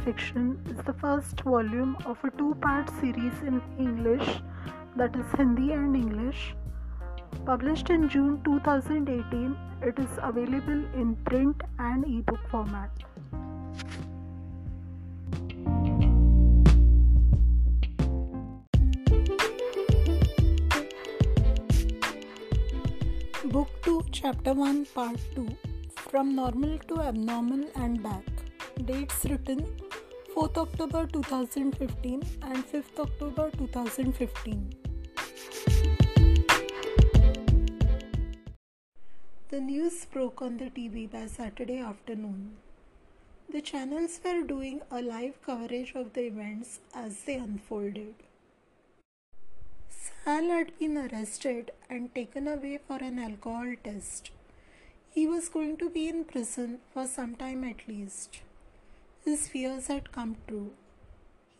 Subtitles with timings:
[0.00, 4.40] One 95% Fiction is the first volume of a two part series in English,
[4.96, 6.54] that is Hindi and English.
[7.44, 12.90] Published in June 2018, it is available in print and ebook format.
[23.44, 25.48] Book 2, Chapter 1, Part 2
[25.96, 28.24] From Normal to Abnormal and Back.
[28.86, 29.89] Dates written
[30.40, 34.74] 4th October 2015 and 5th October 2015.
[39.50, 42.52] The news broke on the TV by Saturday afternoon.
[43.52, 48.14] The channels were doing a live coverage of the events as they unfolded.
[49.90, 54.30] Sal had been arrested and taken away for an alcohol test.
[55.10, 58.40] He was going to be in prison for some time at least.
[59.24, 60.72] His fears had come true.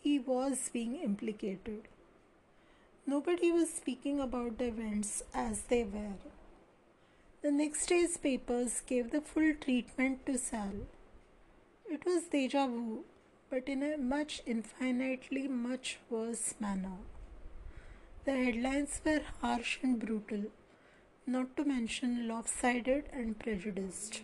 [0.01, 1.87] He was being implicated.
[3.05, 6.15] Nobody was speaking about the events as they were.
[7.43, 10.73] The next day's papers gave the full treatment to Sal.
[11.89, 13.03] It was deja vu,
[13.49, 16.97] but in a much infinitely much worse manner.
[18.25, 20.45] The headlines were harsh and brutal,
[21.25, 24.21] not to mention lopsided and prejudiced.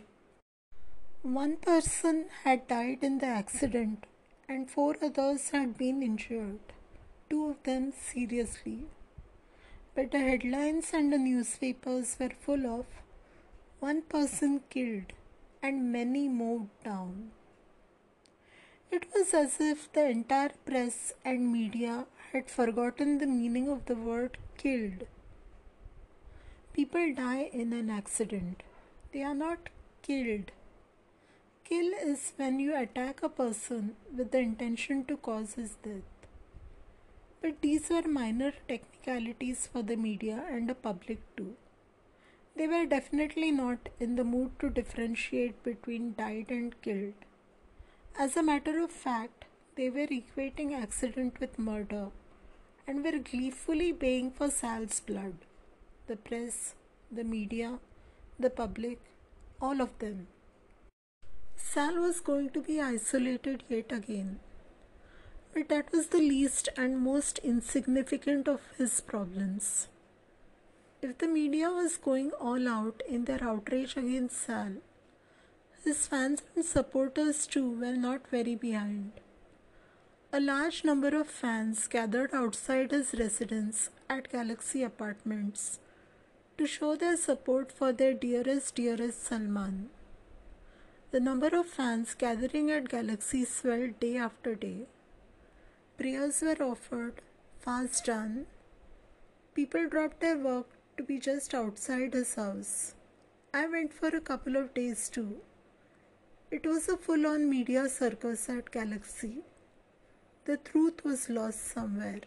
[1.27, 4.05] One person had died in the accident,
[4.47, 6.61] and four others had been injured,
[7.29, 8.85] two of them seriously.
[9.93, 12.85] But the headlines and the newspapers were full of
[13.81, 15.11] one person killed
[15.61, 17.31] and many moved down.
[18.89, 23.95] It was as if the entire press and media had forgotten the meaning of the
[23.95, 25.05] word killed.
[26.71, 28.63] People die in an accident,
[29.11, 29.67] they are not
[30.01, 30.53] killed.
[31.67, 36.27] Kill is when you attack a person with the intention to cause his death.
[37.41, 41.55] But these were minor technicalities for the media and the public too.
[42.55, 47.25] They were definitely not in the mood to differentiate between died and killed.
[48.17, 49.43] As a matter of fact,
[49.75, 52.11] they were equating accident with murder
[52.87, 55.35] and were gleefully baying for Sal's blood.
[56.07, 56.75] The press,
[57.11, 57.79] the media,
[58.39, 59.01] the public,
[59.61, 60.27] all of them.
[61.77, 64.39] Sal was going to be isolated yet again.
[65.53, 69.87] But that was the least and most insignificant of his problems.
[71.03, 74.77] If the media was going all out in their outrage against Sal,
[75.83, 79.11] his fans and supporters too were not very behind.
[80.33, 85.77] A large number of fans gathered outside his residence at Galaxy Apartments
[86.57, 89.91] to show their support for their dearest, dearest Salman.
[91.09, 94.87] The number of fans gathering at Galaxy swelled day after day.
[95.97, 97.21] Prayers were offered,
[97.59, 98.45] fast done.
[99.55, 102.93] People dropped their work to be just outside his house.
[103.53, 105.37] I went for a couple of days too.
[106.51, 109.43] It was a full on media circus at Galaxy.
[110.43, 112.19] The truth was lost somewhere.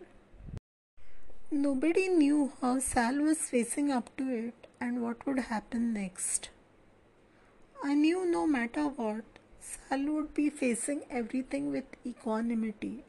[1.50, 6.48] Nobody knew how Sal was facing up to it and what would happen next.
[7.82, 9.24] I knew no matter what,
[9.60, 13.04] Sal would be facing everything with equanimity.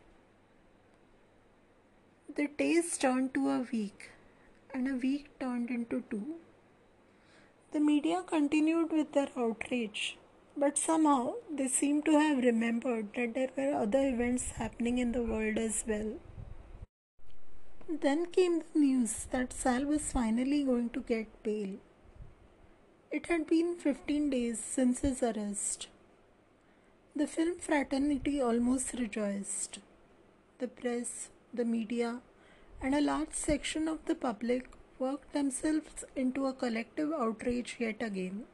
[2.35, 4.11] The days turned to a week,
[4.73, 6.35] and a week turned into two.
[7.73, 10.17] The media continued with their outrage
[10.55, 15.23] but somehow they seemed to have remembered that there were other events happening in the
[15.23, 16.13] world as well.
[17.87, 21.77] Then came the news that Sal was finally going to get bail.
[23.21, 25.87] It had been 15 days since his arrest.
[27.15, 29.77] The film fraternity almost rejoiced.
[30.57, 32.21] The press, the media,
[32.81, 38.45] and a large section of the public worked themselves into a collective outrage yet again.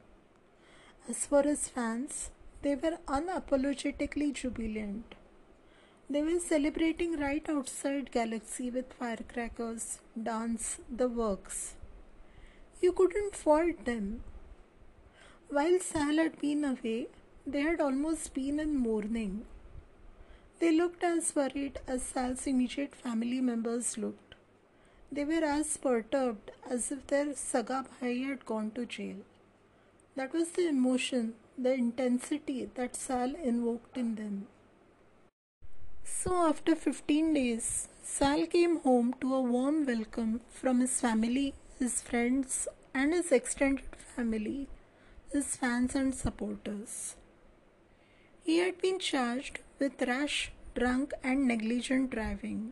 [1.07, 2.29] As for his fans,
[2.61, 5.15] they were unapologetically jubilant.
[6.09, 11.75] They were celebrating right outside Galaxy with firecrackers, dance, the works.
[12.81, 14.23] You couldn't fault them.
[15.49, 17.07] While Sal had been away,
[17.45, 19.45] they had almost been in mourning.
[20.59, 24.35] They looked as worried as Sal's immediate family members looked.
[25.09, 29.15] They were as perturbed as if their Saga Bhai had gone to jail.
[30.17, 34.47] That was the emotion, the intensity that Sal invoked in them.
[36.03, 42.01] So, after 15 days, Sal came home to a warm welcome from his family, his
[42.01, 44.67] friends, and his extended family,
[45.31, 47.15] his fans and supporters.
[48.43, 52.71] He had been charged with rash, drunk, and negligent driving.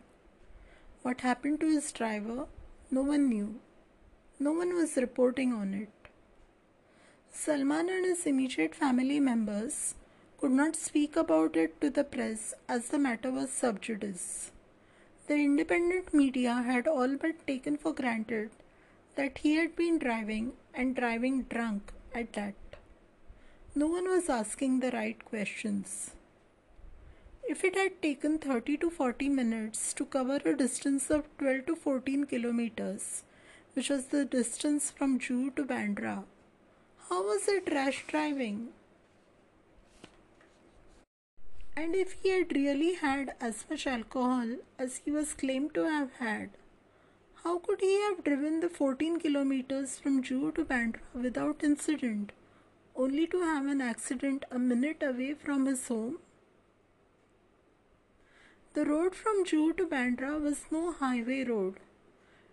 [1.01, 2.47] What happened to his driver?
[2.89, 3.59] No one knew.
[4.39, 5.89] No one was reporting on it.
[7.29, 9.95] Salman and his immediate family members
[10.39, 14.51] could not speak about it to the press as the matter was sub judice.
[15.27, 18.51] The independent media had all but taken for granted
[19.15, 22.55] that he had been driving and driving drunk at that.
[23.75, 26.11] No one was asking the right questions.
[27.47, 31.75] If it had taken 30 to 40 minutes to cover a distance of 12 to
[31.75, 33.23] 14 kilometers,
[33.73, 36.23] which was the distance from Juhu to Bandra,
[37.09, 38.69] how was it rash driving?
[41.75, 46.13] And if he had really had as much alcohol as he was claimed to have
[46.19, 46.51] had,
[47.45, 52.31] how could he have driven the 14 kilometers from Juhu to Bandra without incident,
[52.95, 56.17] only to have an accident a minute away from his home?
[58.73, 61.75] The road from Juhu to Bandra was no highway road.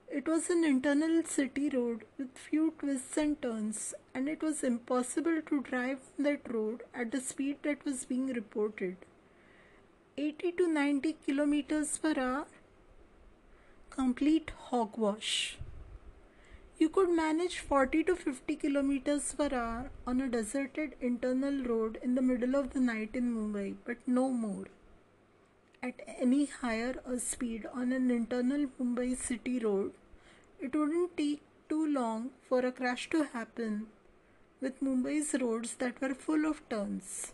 [0.09, 5.41] It was an internal city road with few twists and turns, and it was impossible
[5.47, 8.97] to drive that road at the speed that was being reported.
[10.19, 12.45] 80 to 90 kilometers per hour.
[13.95, 15.59] Complete hogwash.
[16.79, 22.15] You could manage 40 to 50 kilometers per hour on a deserted internal road in
[22.15, 24.65] the middle of the night in Mumbai, but no more.
[25.83, 29.93] At any higher a speed on an internal Mumbai city road,
[30.59, 33.89] it wouldn't take too long for a crash to happen
[34.63, 37.33] with Mumbai's roads that were full of turns.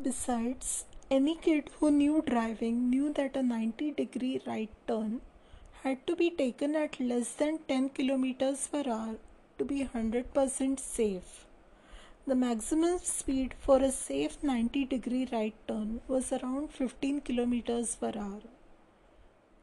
[0.00, 0.84] Besides,
[1.16, 5.20] any kid who knew driving knew that a 90 degree right turn
[5.82, 9.14] had to be taken at less than 10 kilometers per hour
[9.58, 11.46] to be 100% safe.
[12.26, 18.12] The maximum speed for a safe 90 degree right turn was around 15 kilometers per
[18.16, 18.42] hour.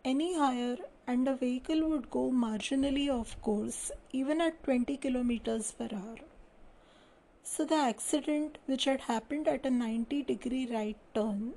[0.06, 5.89] Any higher and a vehicle would go marginally off course even at 20 kilometers per
[5.92, 6.30] hour.
[7.43, 11.53] So the accident, which had happened at a 90 degree right turn,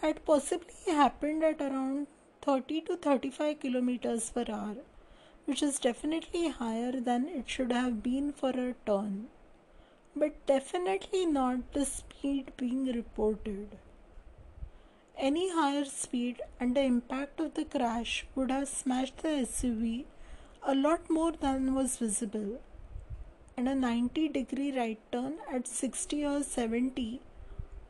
[0.00, 2.06] had possibly happened at around
[2.40, 4.76] 30 to 35 kilometers per hour,
[5.44, 9.28] which is definitely higher than it should have been for a turn,
[10.16, 13.78] but definitely not the speed being reported.
[15.16, 20.04] Any higher speed and the impact of the crash would have smashed the SUV
[20.62, 22.60] a lot more than was visible
[23.62, 27.20] and a 90 degree right turn at 60 or 70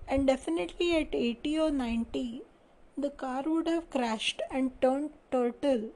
[0.06, 2.42] and definitely at 80 or 90
[3.04, 5.86] the car would have crashed and turned turtle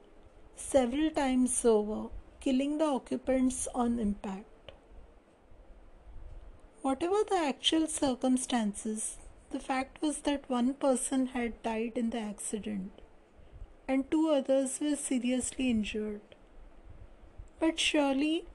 [0.55, 1.99] several times over
[2.39, 4.71] killing the occupants on impact.
[6.81, 9.17] Whatever the actual circumstances
[9.51, 13.07] the fact was that one person had died in the accident
[13.87, 16.21] and two others were seriously injured.
[17.59, 18.45] But surely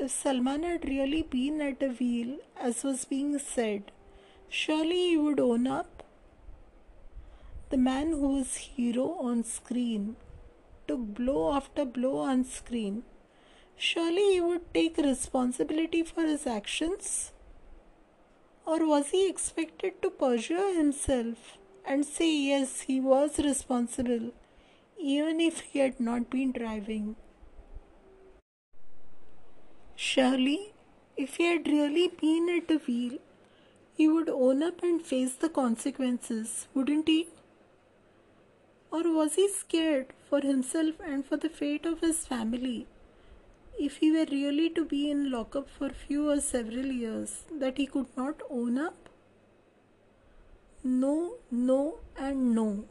[0.00, 3.90] if Salman had really been at the wheel, as was being said,
[4.48, 6.04] surely he would own up.
[7.70, 10.14] The man who was hero on screen
[10.86, 13.02] took blow after blow on screen.
[13.76, 17.32] Surely he would take responsibility for his actions?
[18.64, 24.30] Or was he expected to perjure himself and say yes, he was responsible,
[24.96, 27.16] even if he had not been driving?
[30.00, 30.74] Surely,
[31.16, 33.18] if he had really been at the wheel,
[33.96, 37.26] he would own up and face the consequences, wouldn't he?
[38.92, 42.86] Or was he scared for himself and for the fate of his family?
[43.76, 47.86] If he were really to be in lockup for few or several years, that he
[47.86, 49.08] could not own up?
[50.84, 52.84] No, no, and no.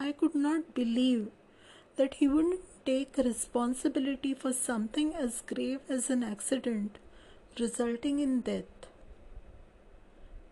[0.00, 1.30] I could not believe
[1.96, 6.98] that he wouldn't take responsibility for something as grave as an accident
[7.58, 8.88] resulting in death.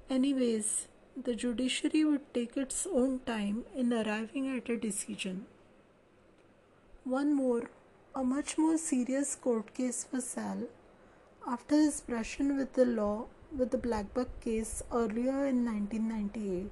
[0.09, 5.47] Anyways, the judiciary would take its own time in arriving at a decision.
[7.05, 7.71] One more,
[8.15, 10.65] a much more serious court case for Sal
[11.47, 16.71] after his brushing with the law with the Blackbuck case earlier in 1998.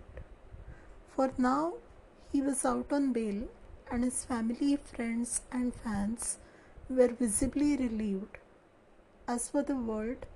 [1.15, 1.75] For now,
[2.33, 3.49] he was out on bail
[3.91, 6.39] and his family, friends, and fans
[6.89, 8.39] were visibly relieved.
[9.27, 10.27] As for the world,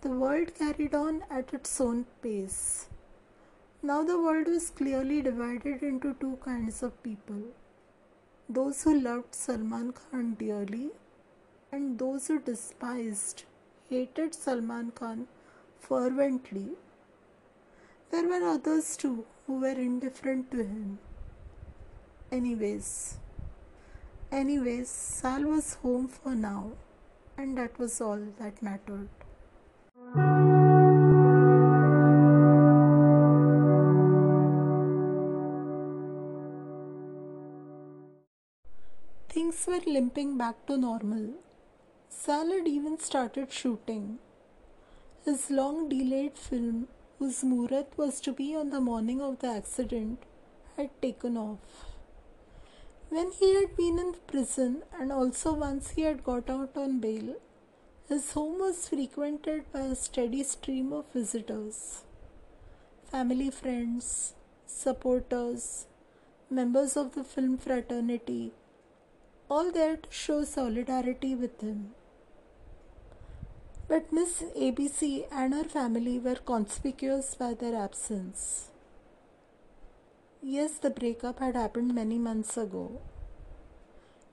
[0.00, 2.86] the world carried on at its own pace.
[3.82, 7.42] Now the world was clearly divided into two kinds of people
[8.48, 10.90] those who loved Salman Khan dearly,
[11.70, 13.44] and those who despised,
[13.90, 15.28] hated Salman Khan
[15.80, 16.76] fervently
[18.10, 20.98] There were others too who were indifferent to him.
[22.30, 23.16] Anyways,
[24.30, 26.72] anyways, Sal was home for now,
[27.38, 29.08] and that was all that mattered.
[39.30, 41.30] Things were limping back to normal.
[42.10, 44.18] Sal had even started shooting.
[45.24, 50.24] His long delayed film, whose muhurat was to be on the morning of the accident,
[50.76, 51.87] had taken off.
[53.10, 57.36] When he had been in prison and also once he had got out on bail,
[58.08, 62.02] his home was frequented by a steady stream of visitors
[63.10, 64.34] family, friends,
[64.66, 65.86] supporters,
[66.50, 68.52] members of the film fraternity,
[69.48, 71.94] all there to show solidarity with him.
[73.88, 78.68] But Miss ABC and her family were conspicuous by their absence.
[80.42, 83.00] Yes, the breakup had happened many months ago.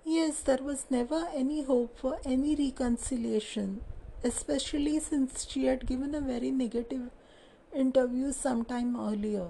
[0.03, 3.81] Yes, there was never any hope for any reconciliation,
[4.23, 7.09] especially since she had given a very negative
[7.73, 9.47] interview sometime earlier.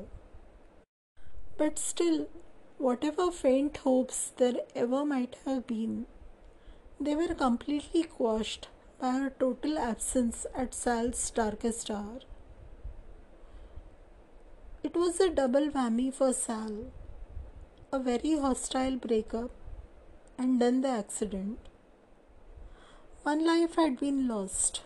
[1.57, 2.27] But still,
[2.77, 6.05] whatever faint hopes there ever might have been,
[6.99, 8.69] they were completely quashed
[8.99, 12.19] by her total absence at Sal's darkest hour.
[14.85, 16.73] It was a double whammy for Sal
[17.91, 19.51] a very hostile breakup
[20.37, 21.69] and then the accident.
[23.23, 24.83] One life had been lost.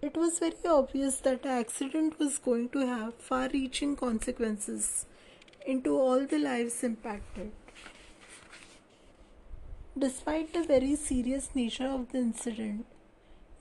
[0.00, 5.04] It was very obvious that the accident was going to have far reaching consequences
[5.66, 7.52] into all the lives impacted.
[10.06, 12.86] Despite the very serious nature of the incident,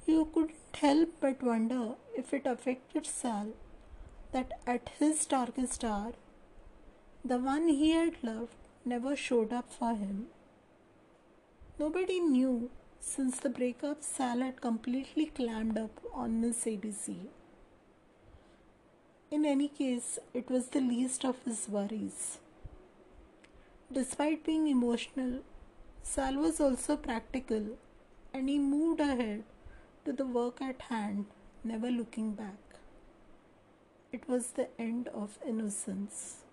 [0.05, 3.51] you couldn't help but wonder if it affected Sal
[4.31, 6.13] that at his darkest hour,
[7.23, 10.27] the one he had loved never showed up for him.
[11.77, 12.69] Nobody knew
[12.99, 17.15] since the breakup Sal had completely clammed up on Miss ABC.
[19.31, 22.39] In any case, it was the least of his worries.
[23.91, 25.39] Despite being emotional,
[26.03, 27.77] Sal was also practical
[28.33, 29.43] and he moved ahead
[30.05, 31.25] to the work at hand,
[31.63, 32.70] never looking back.
[34.13, 36.43] It was the end of innocence.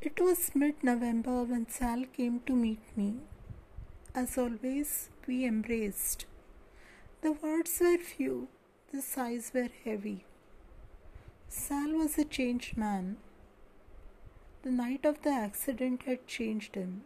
[0.00, 3.16] It was mid November when Sal came to meet me.
[4.14, 6.24] As always, we embraced.
[7.20, 8.48] The words were few,
[8.92, 10.24] the sighs were heavy.
[11.48, 13.18] Sal was a changed man.
[14.64, 17.02] The night of the accident had changed him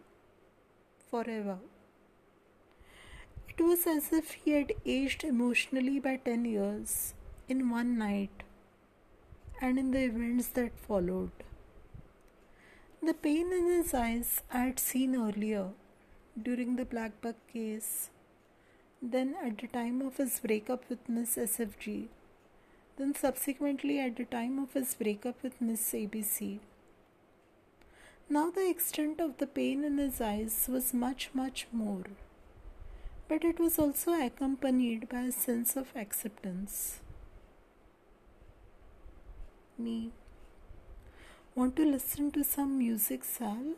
[1.11, 1.57] forever.
[3.49, 7.13] It was as if he had aged emotionally by 10 years
[7.49, 8.43] in one night
[9.59, 11.31] and in the events that followed.
[13.03, 15.71] The pain in his eyes I had seen earlier
[16.41, 18.09] during the Black Buck case,
[19.01, 22.07] then at the time of his breakup with Miss SFG
[22.99, 26.59] then subsequently at the time of his breakup with Miss ABC.
[28.31, 32.03] Now the extent of the pain in his eyes was much, much more,
[33.27, 36.99] but it was also accompanied by a sense of acceptance.
[39.79, 40.11] Me.
[41.55, 43.73] Want to listen to some music, Sal?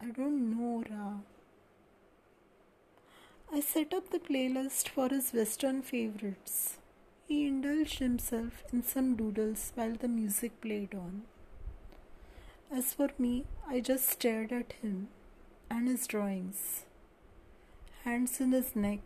[0.00, 1.14] I don't know, Ra.
[3.52, 6.78] I set up the playlist for his Western favorites.
[7.26, 11.22] He indulged himself in some doodles while the music played on.
[12.74, 15.08] As for me, I just stared at him
[15.70, 16.84] and his drawings,
[18.04, 19.00] hands in his neck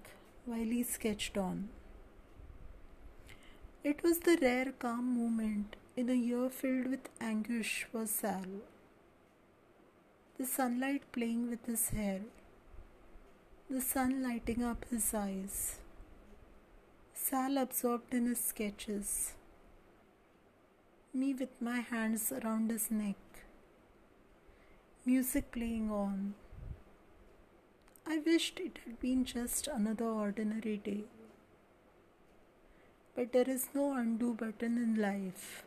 [0.45, 1.69] while he sketched on.
[3.83, 8.47] It was the rare calm moment in a year filled with anguish for Sal.
[10.39, 12.21] The sunlight playing with his hair,
[13.69, 15.81] the sun lighting up his eyes
[17.15, 19.33] Sal absorbed in his sketches,
[21.13, 23.17] me with my hands around his neck,
[25.09, 26.35] music playing on.
[28.05, 31.05] I wished it had been just another ordinary day.
[33.15, 35.65] But there is no undo button in life.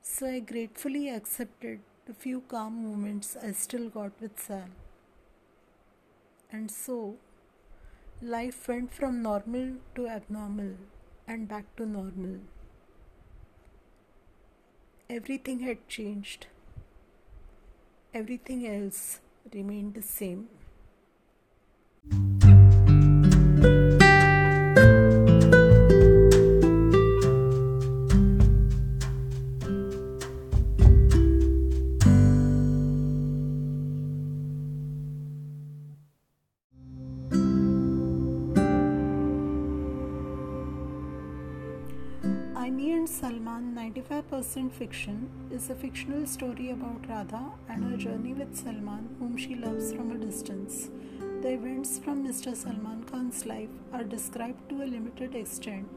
[0.00, 4.70] So I gratefully accepted the few calm moments I still got with Sal.
[6.50, 7.16] And so,
[8.22, 10.76] life went from normal to abnormal
[11.28, 12.38] and back to normal.
[15.10, 16.46] Everything had changed.
[18.12, 19.20] Everything else
[19.52, 20.48] remained the same.
[42.92, 49.14] And Salman 95% Fiction is a fictional story about Radha and her journey with Salman,
[49.18, 50.88] whom she loves from a distance.
[51.42, 52.56] The events from Mr.
[52.56, 55.88] Salman Khan's life are described to a limited extent,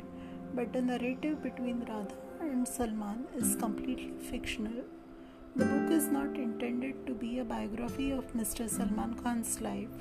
[0.53, 4.83] but the narrative between Radha and Salman is completely fictional.
[5.55, 8.69] The book is not intended to be a biography of Mr.
[8.69, 9.97] Salman Khan's life.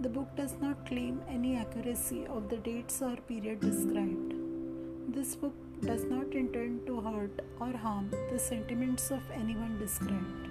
[0.00, 4.34] The book does not claim any accuracy of the dates or period described.
[5.08, 10.48] This book does not intend to hurt or harm the sentiments of anyone described.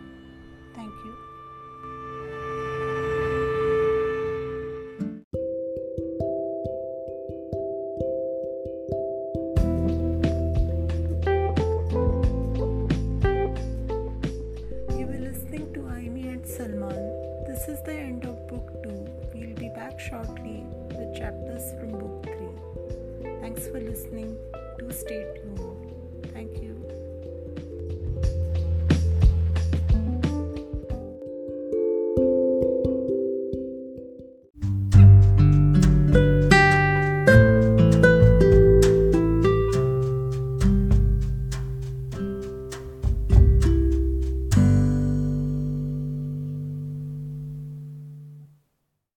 [0.75, 1.15] Thank you.
[14.97, 17.45] You listening to and Salman.
[17.47, 18.89] This is the end of book 2.
[19.33, 23.39] We'll be back shortly with chapters from book 3.
[23.41, 24.37] Thanks for listening.
[24.77, 25.84] Do stay tuned.